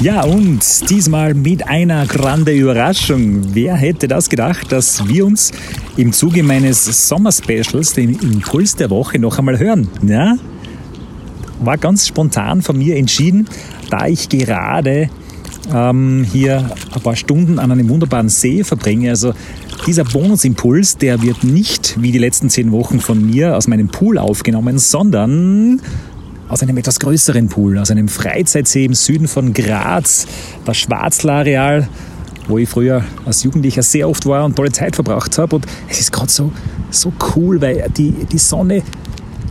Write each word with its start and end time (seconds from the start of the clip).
Ja, 0.00 0.24
und 0.24 0.90
diesmal 0.90 1.32
mit 1.32 1.66
einer 1.66 2.04
grande 2.04 2.52
Überraschung. 2.52 3.54
Wer 3.54 3.76
hätte 3.76 4.08
das 4.08 4.28
gedacht, 4.28 4.70
dass 4.70 5.08
wir 5.08 5.24
uns 5.24 5.52
im 5.96 6.12
Zuge 6.12 6.42
meines 6.42 7.08
Sommer-Specials, 7.08 7.94
den 7.94 8.10
Impuls 8.10 8.76
der 8.76 8.90
Woche, 8.90 9.18
noch 9.18 9.38
einmal 9.38 9.58
hören? 9.58 9.88
Ja? 10.06 10.36
War 11.60 11.78
ganz 11.78 12.06
spontan 12.06 12.60
von 12.60 12.76
mir 12.76 12.96
entschieden, 12.96 13.48
da 13.88 14.06
ich 14.06 14.28
gerade 14.28 15.08
ähm, 15.72 16.26
hier 16.30 16.72
ein 16.92 17.00
paar 17.00 17.16
Stunden 17.16 17.58
an 17.58 17.72
einem 17.72 17.88
wunderbaren 17.88 18.28
See 18.28 18.64
verbringe. 18.64 19.08
Also 19.08 19.32
dieser 19.86 20.04
Bonusimpuls, 20.04 20.98
der 20.98 21.22
wird 21.22 21.42
nicht 21.42 21.96
wie 22.02 22.12
die 22.12 22.18
letzten 22.18 22.50
zehn 22.50 22.70
Wochen 22.70 23.00
von 23.00 23.24
mir 23.24 23.56
aus 23.56 23.66
meinem 23.66 23.88
Pool 23.88 24.18
aufgenommen, 24.18 24.78
sondern 24.78 25.80
aus 26.48 26.62
einem 26.62 26.76
etwas 26.76 27.00
größeren 27.00 27.48
Pool, 27.48 27.78
aus 27.78 27.90
einem 27.90 28.08
Freizeitsee 28.08 28.84
im 28.84 28.94
Süden 28.94 29.28
von 29.28 29.52
Graz, 29.52 30.26
das 30.64 30.76
Schwarzlareal, 30.76 31.88
wo 32.48 32.58
ich 32.58 32.68
früher 32.68 33.04
als 33.24 33.42
Jugendlicher 33.42 33.82
sehr 33.82 34.08
oft 34.08 34.26
war 34.26 34.44
und 34.44 34.56
tolle 34.56 34.72
Zeit 34.72 34.94
verbracht 34.94 35.36
habe. 35.38 35.56
Und 35.56 35.66
es 35.88 36.00
ist 36.00 36.12
gerade 36.12 36.30
so, 36.30 36.52
so 36.90 37.12
cool, 37.34 37.60
weil 37.60 37.88
die, 37.96 38.12
die 38.30 38.38
Sonne 38.38 38.82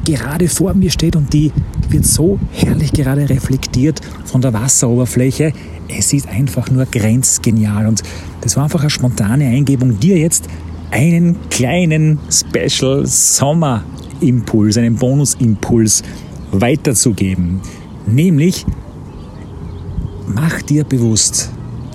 gerade 0.05 0.47
vor 0.47 0.73
mir 0.73 0.91
steht 0.91 1.15
und 1.15 1.33
die 1.33 1.52
wird 1.89 2.05
so 2.05 2.39
herrlich 2.52 2.91
gerade 2.93 3.27
reflektiert 3.27 3.99
von 4.25 4.41
der 4.41 4.53
Wasseroberfläche. 4.53 5.52
Es 5.87 6.13
ist 6.13 6.27
einfach 6.27 6.69
nur 6.69 6.85
grenzgenial. 6.85 7.87
Und 7.87 8.03
das 8.41 8.55
war 8.55 8.63
einfach 8.63 8.81
eine 8.81 8.89
spontane 8.89 9.45
Eingebung, 9.45 9.99
dir 9.99 10.17
jetzt 10.17 10.47
einen 10.91 11.37
kleinen 11.49 12.19
Special 12.30 13.05
Sommer 13.05 13.83
Impuls, 14.21 14.77
einen 14.77 14.95
Bonusimpuls 14.95 16.03
weiterzugeben. 16.61 17.61
Nämlich, 18.06 18.66
mach 20.28 20.61
dir 20.61 20.84
bewusst, 20.84 21.52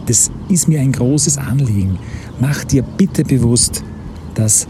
das 0.07 0.31
ist 0.49 0.69
mir 0.69 0.81
ein 0.81 0.93
großes 0.93 1.39
Anliegen, 1.39 1.99
mach 2.41 2.65
dir 2.65 2.83
bitte 2.83 3.25
bewusst, 3.25 3.85
dass 4.35 4.67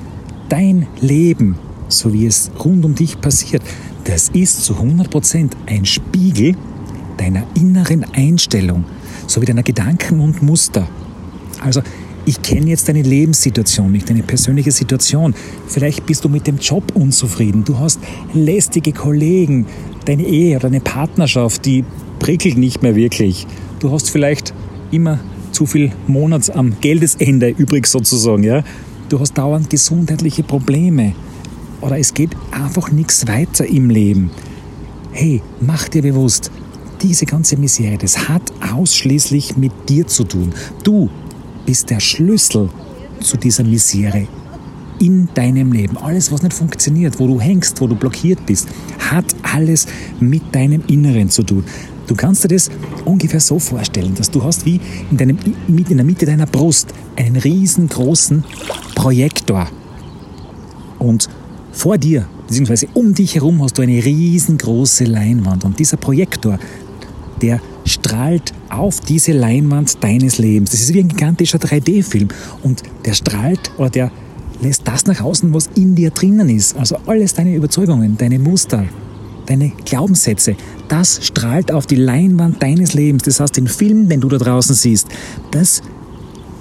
dein 0.49 0.87
Leben, 1.01 1.57
so 1.89 2.13
wie 2.13 2.27
es 2.27 2.51
rund 2.63 2.85
um 2.85 2.95
dich 2.95 3.21
passiert, 3.21 3.63
das 4.05 4.29
ist 4.31 4.65
zu 4.65 4.75
100% 4.75 5.53
ein 5.67 5.85
Spiegel 5.85 6.57
deiner 7.17 7.45
inneren 7.55 8.05
Einstellung, 8.13 8.85
sowie 9.27 9.47
deiner 9.47 9.63
Gedanken 9.63 10.21
und 10.21 10.43
Muster. 10.43 10.89
Also 11.61 11.83
ich 12.27 12.43
kenne 12.43 12.71
jetzt 12.71 12.89
deine 12.89 13.03
Lebenssituation 13.03 13.93
nicht, 13.93 14.09
deine 14.09 14.23
persönliche 14.23 14.71
Situation. 14.71 15.35
Vielleicht 15.67 16.07
bist 16.07 16.25
du 16.25 16.29
mit 16.29 16.47
dem 16.47 16.59
Job 16.59 16.85
unzufrieden, 16.95 17.65
du 17.65 17.79
hast 17.79 18.01
lästige 18.35 18.93
Kollegen, 18.93 19.67
deine 20.05 20.25
Ehe 20.25 20.57
oder 20.57 20.69
deine 20.69 20.81
Partnerschaft, 20.81 21.65
die 21.65 21.85
prickelt 22.19 22.59
nicht 22.59 22.83
mehr 22.83 22.97
wirklich. 22.97 23.47
Du 23.81 23.91
hast 23.91 24.11
vielleicht 24.11 24.55
immer 24.91 25.19
zu 25.53 25.67
viel 25.67 25.93
Monats 26.07 26.51
am 26.51 26.81
Geldesende 26.81 27.49
übrig 27.49 27.87
sozusagen, 27.87 28.43
ja. 28.43 28.63
Du 29.09 29.19
hast 29.19 29.35
dauernd 29.35 29.69
gesundheitliche 29.71 30.43
Probleme 30.43 31.15
oder 31.81 31.99
es 31.99 32.15
geht 32.15 32.31
einfach 32.53 32.93
nichts 32.93 33.27
weiter 33.27 33.67
im 33.67 33.91
Leben. 33.91 34.31
Hey, 35.13 35.43
mach 35.61 35.89
dir 35.89 36.03
bewusst, 36.03 36.51
diese 37.03 37.27
ganze 37.27 37.57
Misere, 37.57 37.99
das 37.99 38.29
hat 38.29 38.43
ausschließlich 38.73 39.57
mit 39.57 39.73
dir 39.89 40.07
zu 40.07 40.25
tun. 40.25 40.53
Du 40.85 41.11
bist 41.67 41.91
der 41.91 42.01
Schlüssel 42.01 42.69
zu 43.21 43.37
dieser 43.37 43.65
Misere 43.65 44.27
in 45.01 45.29
deinem 45.35 45.73
Leben. 45.73 45.97
Alles, 45.97 46.31
was 46.31 46.43
nicht 46.43 46.53
funktioniert, 46.53 47.19
wo 47.19 47.27
du 47.27 47.41
hängst, 47.41 47.81
wo 47.81 47.87
du 47.87 47.97
blockiert 47.97 48.45
bist, 48.47 48.69
hat 48.99 49.35
alles 49.43 49.87
mit 50.21 50.55
deinem 50.55 50.83
Inneren 50.87 51.31
zu 51.31 51.43
tun. 51.43 51.65
Du 52.07 52.15
kannst 52.15 52.45
dir 52.45 52.49
das 52.49 52.71
ungefähr 53.05 53.41
so 53.41 53.59
vorstellen, 53.59 54.15
dass 54.15 54.31
du 54.31 54.43
hast 54.43 54.67
wie 54.67 54.81
in, 55.11 55.17
deinem, 55.17 55.39
in 55.69 55.97
der 55.97 56.05
Mitte 56.05 56.27
deiner 56.27 56.47
Brust 56.47 56.93
einen 57.17 57.37
riesengroßen 57.37 58.45
Projektor. 58.95 59.69
Und 60.99 61.29
vor 61.73 61.97
dir, 61.97 62.27
beziehungsweise 62.47 62.89
um 62.95 63.15
dich 63.15 63.37
herum, 63.37 63.63
hast 63.63 63.79
du 63.79 63.83
eine 63.83 64.05
riesengroße 64.05 65.05
Leinwand. 65.05 65.65
Und 65.65 65.79
dieser 65.79 65.97
Projektor, 65.97 66.59
der 67.41 67.61
strahlt 67.85 68.53
auf 68.69 69.01
diese 69.01 69.33
Leinwand 69.33 70.03
deines 70.03 70.39
Lebens. 70.39 70.71
Das 70.71 70.81
ist 70.81 70.95
wie 70.95 71.01
ein 71.01 71.09
gigantischer 71.09 71.59
3D-Film 71.59 72.29
und 72.63 72.83
der 73.05 73.15
strahlt 73.15 73.71
oder 73.79 73.91
der 73.91 74.13
lässt 74.61 74.87
das 74.87 75.07
nach 75.07 75.21
außen, 75.21 75.53
was 75.55 75.71
in 75.75 75.95
dir 75.95 76.11
drinnen 76.11 76.49
ist. 76.49 76.77
Also 76.77 76.97
alles 77.07 77.35
deine 77.35 77.55
Überzeugungen, 77.55 78.17
deine 78.19 78.39
Muster, 78.39 78.85
deine 79.47 79.73
Glaubenssätze, 79.85 80.57
das 80.89 81.25
strahlt 81.25 81.73
auf 81.73 81.87
die 81.87 81.97
Leinwand 81.97 82.63
deines 82.63 82.95
Lebens. 82.95 83.25
Das 83.25 83.41
heißt, 83.41 83.57
den 83.57 83.69
Film, 83.69 84.09
den 84.09 84.21
du 84.21 84.29
da 84.29 84.39
draußen 84.39 84.75
siehst, 84.75 85.09
das 85.51 85.83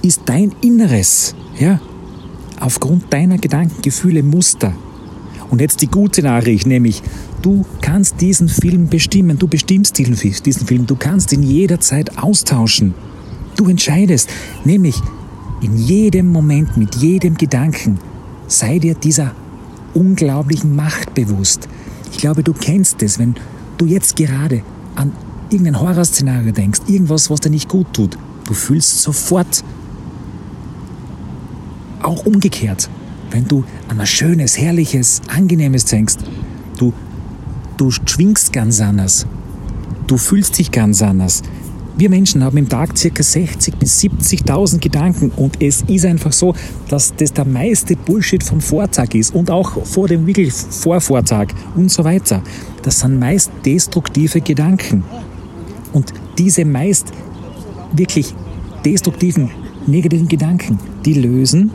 ist 0.01 0.22
dein 0.25 0.53
Inneres, 0.62 1.36
ja, 1.59 1.80
aufgrund 2.59 3.12
deiner 3.12 3.38
Gedanken, 3.38 3.81
Gefühle, 3.81 4.24
Muster. 4.24 4.74
Und 5.49 5.61
jetzt 5.61 5.81
die 5.81 5.87
gute 5.87 6.21
Nachricht, 6.21 6.67
nämlich 6.67 7.01
du 7.41 7.65
kannst 7.81 8.21
diesen 8.21 8.49
Film 8.49 8.87
bestimmen, 8.87 9.39
du 9.39 9.47
bestimmst 9.47 9.97
diesen, 9.97 10.15
Film, 10.15 10.85
du 10.85 10.95
kannst 10.95 11.33
ihn 11.33 11.43
jederzeit 11.43 12.17
austauschen. 12.17 12.93
Du 13.55 13.67
entscheidest, 13.67 14.29
nämlich 14.63 14.95
in 15.61 15.77
jedem 15.77 16.27
Moment, 16.27 16.77
mit 16.77 16.95
jedem 16.95 17.35
Gedanken, 17.35 17.99
sei 18.47 18.79
dir 18.79 18.93
dieser 18.93 19.33
unglaublichen 19.93 20.75
Macht 20.75 21.13
bewusst. 21.13 21.67
Ich 22.11 22.19
glaube, 22.19 22.43
du 22.43 22.53
kennst 22.53 23.01
es, 23.03 23.19
wenn 23.19 23.35
du 23.77 23.85
jetzt 23.85 24.15
gerade 24.15 24.61
an 24.95 25.11
irgendein 25.49 25.79
Horrorszenario 25.79 26.51
denkst, 26.51 26.81
irgendwas, 26.88 27.29
was 27.29 27.41
dir 27.41 27.49
nicht 27.49 27.69
gut 27.69 27.88
tut. 27.93 28.17
Du 28.45 28.53
fühlst 28.53 29.01
sofort, 29.01 29.63
auch 32.01 32.25
umgekehrt, 32.25 32.89
wenn 33.31 33.47
du 33.47 33.63
an 33.88 34.00
ein 34.00 34.07
schönes, 34.07 34.57
herrliches, 34.57 35.22
angenehmes 35.28 35.85
denkst, 35.85 36.16
du, 36.78 36.94
du 37.78 37.91
schwingst 37.91 38.53
ganz 38.53 38.81
anders. 38.81 39.25
Du 40.07 40.17
fühlst 40.17 40.57
dich 40.57 40.72
ganz 40.72 41.01
anders. 41.01 41.44
Wir 41.97 42.09
Menschen 42.09 42.44
haben 42.44 42.57
im 42.57 42.69
Tag 42.69 42.95
ca. 42.95 43.09
60.000 43.09 43.75
bis 43.75 44.00
70.000 44.00 44.79
Gedanken 44.79 45.31
und 45.35 45.62
es 45.62 45.81
ist 45.81 46.06
einfach 46.06 46.31
so, 46.31 46.56
dass 46.88 47.13
das 47.16 47.34
der 47.34 47.44
meiste 47.45 47.97
Bullshit 47.97 48.41
vom 48.41 48.62
Vortag 48.62 49.13
ist 49.16 49.35
und 49.35 49.51
auch 49.51 49.85
vor 49.85 50.07
dem 50.07 50.25
wirklich 50.25 50.53
Vorvortag 50.53 51.53
und 51.75 51.91
so 51.91 52.06
weiter. 52.06 52.41
Das 52.84 53.01
sind 53.01 53.19
meist 53.19 53.51
destruktive 53.66 54.39
Gedanken. 54.39 55.03
Und 55.91 56.13
diese 56.38 56.63
meist 56.63 57.12
wirklich 57.91 58.34
destruktiven, 58.85 59.51
negativen 59.85 60.29
Gedanken, 60.29 60.79
die 61.03 61.16
lösen 61.16 61.72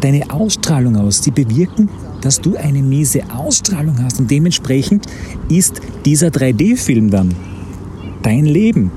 deine 0.00 0.30
Ausstrahlung 0.30 0.96
aus. 0.96 1.20
Die 1.20 1.30
bewirken, 1.30 1.88
dass 2.20 2.40
du 2.40 2.56
eine 2.56 2.82
miese 2.82 3.22
Ausstrahlung 3.34 4.02
hast 4.02 4.20
und 4.20 4.30
dementsprechend 4.30 5.06
ist 5.48 5.80
dieser 6.04 6.28
3D-Film 6.28 7.10
dann 7.10 7.34
dein 8.22 8.44
Leben. 8.44 8.90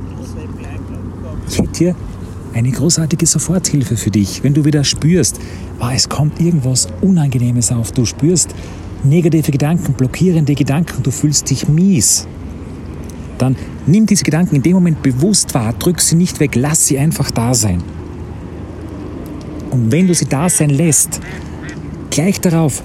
Ich 1.50 1.60
hätte 1.60 1.78
hier 1.78 1.96
eine 2.54 2.72
großartige 2.72 3.26
Soforthilfe 3.26 3.96
für 3.96 4.12
dich, 4.12 4.44
wenn 4.44 4.54
du 4.54 4.66
wieder 4.66 4.84
spürst, 4.84 5.40
oh, 5.80 5.90
es 5.94 6.10
kommt 6.10 6.40
irgendwas 6.42 6.88
Unangenehmes 7.02 7.72
auf, 7.72 7.92
du 7.92 8.06
spürst 8.06 8.54
negative 9.04 9.52
Gedanken, 9.52 9.94
blockierende 9.94 10.56
Gedanken, 10.56 11.04
du 11.04 11.12
fühlst 11.12 11.50
dich 11.50 11.68
mies. 11.68 12.28
Dann 13.38 13.56
nimm 13.88 14.06
diese 14.06 14.24
Gedanken 14.24 14.58
in 14.58 14.62
dem 14.62 14.74
Moment 14.74 15.02
bewusst 15.02 15.54
wahr, 15.54 15.74
drück 15.74 16.02
sie 16.02 16.16
nicht 16.16 16.40
weg, 16.40 16.56
lass 16.56 16.88
sie 16.88 17.00
einfach 17.00 17.32
da 17.32 17.54
sein. 17.54 17.82
Und 19.72 19.92
wenn 19.92 20.08
du 20.08 20.14
sie 20.14 20.26
da 20.26 20.50
sein 20.50 20.70
lässt, 20.70 21.20
gleich 22.10 22.40
darauf 22.40 22.84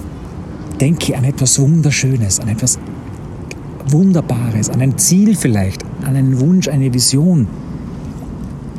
denke 0.79 1.17
an 1.17 1.23
etwas 1.23 1.59
Wunderschönes, 1.59 2.39
an 2.39 2.47
etwas 2.47 2.79
Wunderbares, 3.89 4.69
an 4.69 4.81
ein 4.81 4.97
Ziel 4.97 5.35
vielleicht, 5.35 5.83
an 6.03 6.15
einen 6.15 6.39
Wunsch, 6.39 6.67
eine 6.67 6.93
Vision. 6.93 7.47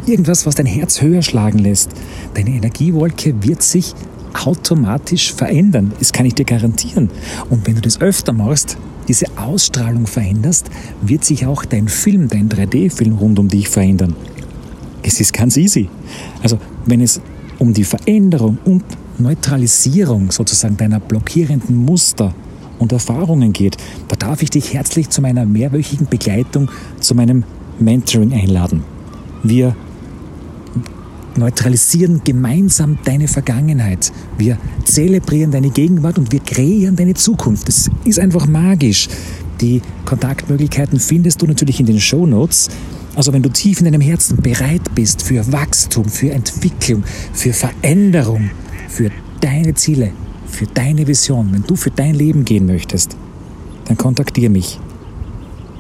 Irgendwas, 0.07 0.47
was 0.47 0.55
dein 0.55 0.67
Herz 0.67 1.03
höher 1.03 1.23
schlagen 1.23 1.59
lässt. 1.59 1.91
Deine 2.35 2.51
Energiewolke 2.51 3.35
wird 3.43 3.63
sich 3.63 3.95
automatisch 4.33 5.33
verändern. 5.33 5.93
Das 5.99 6.13
kann 6.13 6.27
ich 6.27 6.35
dir 6.35 6.45
garantieren. 6.45 7.11
Und 7.51 7.67
wenn 7.67 7.75
du 7.75 7.81
das 7.81 8.01
öfter 8.01 8.33
machst, 8.33 8.79
diese 9.07 9.27
Ausstrahlung 9.37 10.07
veränderst, 10.07 10.71
wird 11.03 11.25
sich 11.25 11.47
auch 11.47 11.65
dein 11.65 11.89
Film, 11.89 12.29
dein 12.29 12.49
3D-Film 12.49 13.17
rund 13.17 13.39
um 13.39 13.49
dich 13.49 13.69
verändern. 13.69 14.15
Es 15.03 15.21
ist 15.21 15.33
ganz 15.33 15.57
easy. 15.57 15.89
Also, 16.43 16.59
wenn 16.87 17.01
es 17.01 17.21
um 17.59 17.73
die 17.73 17.85
Veränderung 17.85 18.59
und 18.65 18.85
Neutralisierung 19.19 20.31
sozusagen 20.31 20.77
deiner 20.77 21.01
blockierenden 21.01 21.77
Muster 21.77 22.35
und 22.79 22.93
Erfahrungen 22.93 23.53
geht, 23.53 23.77
da 24.07 24.17
darf 24.17 24.43
ich 24.43 24.51
dich 24.51 24.75
herzlich 24.75 25.11
zu 25.11 25.21
meiner 25.21 25.45
mehrwöchigen 25.45 26.07
Begleitung, 26.07 26.71
zu 27.01 27.15
meinem 27.15 27.45
Mentoring 27.79 28.33
einladen. 28.33 28.85
Wir 29.43 29.75
neutralisieren 31.37 32.23
gemeinsam 32.25 32.99
deine 33.05 33.29
Vergangenheit. 33.29 34.13
Wir 34.37 34.59
zelebrieren 34.85 35.51
deine 35.51 35.71
Gegenwart 35.71 36.19
und 36.19 36.33
wir 36.33 36.41
kreieren 36.41 36.97
deine 36.97 37.15
Zukunft. 37.15 37.69
Das 37.69 37.91
ist 38.05 38.19
einfach 38.19 38.47
magisch. 38.47 39.09
Die 39.61 39.81
Kontaktmöglichkeiten 40.05 41.01
findest 41.01 41.43
du 41.43 41.47
natürlich 41.47 41.81
in 41.81 41.87
den 41.87 42.01
Show 42.01 42.27
Notes. 42.27 42.69
Also 43.19 43.33
wenn 43.33 43.43
du 43.43 43.49
tief 43.49 43.81
in 43.81 43.87
deinem 43.87 44.01
Herzen 44.01 44.37
bereit 44.37 44.95
bist 44.95 45.23
für 45.23 45.53
Wachstum, 45.53 46.05
für 46.05 46.31
Entwicklung, 46.31 47.03
für 47.33 47.53
Veränderung, 47.53 48.51
für 48.89 49.11
deine 49.41 49.75
Ziele, 49.75 50.13
für 50.47 50.67
deine 50.67 51.05
Vision, 51.05 51.49
wenn 51.51 51.65
du 51.65 51.75
für 51.75 51.91
dein 51.91 52.15
Leben 52.15 52.45
gehen 52.45 52.65
möchtest, 52.65 53.17
dann 53.87 53.97
kontaktiere 53.97 54.51
mich. 54.51 54.79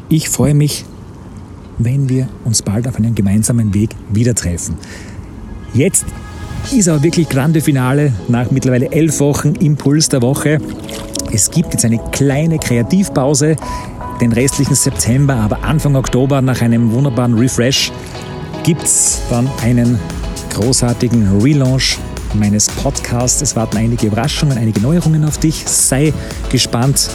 Ich 0.08 0.28
freue 0.28 0.52
mich, 0.52 0.84
wenn 1.78 2.08
wir 2.08 2.28
uns 2.44 2.62
bald 2.62 2.88
auf 2.88 2.96
einen 2.96 3.14
gemeinsamen 3.14 3.72
Weg 3.72 3.90
wieder 4.12 4.34
treffen. 4.34 4.74
Jetzt 5.74 6.06
ist 6.76 6.88
aber 6.88 7.04
wirklich 7.04 7.28
grande 7.28 7.60
Finale 7.60 8.14
nach 8.26 8.50
mittlerweile 8.50 8.90
elf 8.90 9.20
Wochen 9.20 9.54
Impuls 9.54 10.08
der 10.08 10.22
Woche. 10.22 10.58
Es 11.30 11.52
gibt 11.52 11.72
jetzt 11.72 11.84
eine 11.84 12.00
kleine 12.10 12.58
Kreativpause, 12.58 13.54
den 14.20 14.32
restlichen 14.32 14.74
September, 14.74 15.36
aber 15.36 15.62
Anfang 15.64 15.96
Oktober 15.96 16.42
nach 16.42 16.60
einem 16.60 16.92
wunderbaren 16.92 17.34
Refresh 17.34 17.92
gibt 18.64 18.82
es 18.82 19.20
dann 19.30 19.48
einen 19.62 19.98
großartigen 20.50 21.40
Relaunch 21.40 21.98
meines 22.34 22.68
Podcasts. 22.68 23.40
Es 23.40 23.56
warten 23.56 23.76
einige 23.76 24.06
Überraschungen, 24.08 24.58
einige 24.58 24.80
Neuerungen 24.80 25.24
auf 25.24 25.38
dich. 25.38 25.64
Sei 25.66 26.12
gespannt 26.50 27.10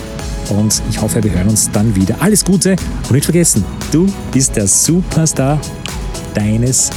und 0.50 0.82
ich 0.90 1.02
hoffe, 1.02 1.24
wir 1.24 1.32
hören 1.32 1.50
uns 1.50 1.70
dann 1.72 1.96
wieder. 1.96 2.16
Alles 2.20 2.44
Gute 2.44 2.72
und 3.04 3.12
nicht 3.12 3.26
vergessen, 3.26 3.64
du 3.92 4.12
bist 4.32 4.56
der 4.56 4.68
Superstar 4.68 5.60
deines 6.34 6.90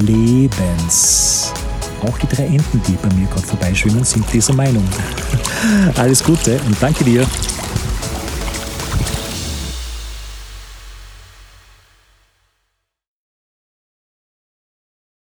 Lebens. 0.00 1.52
Auch 2.02 2.16
die 2.18 2.34
drei 2.34 2.46
Enten, 2.46 2.80
die 2.88 2.92
bei 2.92 3.14
mir 3.14 3.26
gerade 3.26 3.46
vorbeischwimmen, 3.46 4.04
sind 4.04 4.24
dieser 4.32 4.54
Meinung. 4.54 4.84
Alles 5.96 6.24
Gute 6.24 6.58
und 6.66 6.76
danke 6.80 7.04
dir. 7.04 7.26